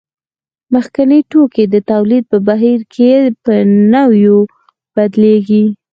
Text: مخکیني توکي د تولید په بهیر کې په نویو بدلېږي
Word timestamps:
مخکیني 0.73 1.19
توکي 1.31 1.63
د 1.73 1.75
تولید 1.91 2.23
په 2.31 2.37
بهیر 2.47 2.79
کې 2.93 3.11
په 3.43 3.53
نویو 3.93 4.37
بدلېږي 4.95 5.65